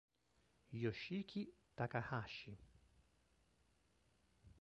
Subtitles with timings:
[0.81, 1.41] Yoshiki
[1.75, 2.51] Takahashi